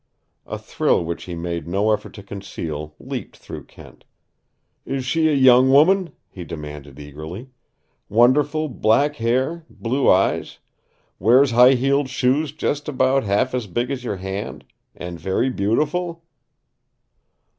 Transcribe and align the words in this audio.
A 0.47 0.57
thrill 0.57 1.05
which 1.05 1.25
he 1.25 1.35
made 1.35 1.67
no 1.67 1.91
effort 1.91 2.13
to 2.15 2.23
conceal 2.23 2.95
leaped 2.99 3.37
through 3.37 3.65
Kent. 3.65 4.03
"Is 4.83 5.05
she 5.05 5.27
a 5.29 5.33
young 5.35 5.69
woman?" 5.69 6.11
he 6.31 6.43
demanded 6.43 6.99
eagerly. 6.99 7.51
"Wonderful 8.09 8.67
black 8.67 9.17
hair, 9.17 9.63
blue 9.69 10.09
eyes, 10.09 10.57
wears 11.19 11.51
high 11.51 11.73
heeled 11.75 12.09
shoes 12.09 12.51
just 12.51 12.89
about 12.89 13.25
half 13.25 13.53
as 13.53 13.67
big 13.67 13.91
as 13.91 14.03
your 14.03 14.17
hand 14.17 14.65
and 14.95 15.19
very 15.19 15.51
beautiful?" 15.51 16.23